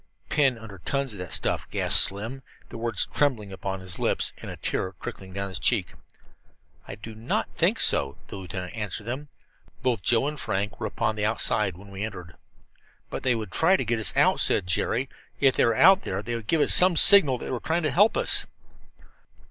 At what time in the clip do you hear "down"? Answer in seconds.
5.31-5.49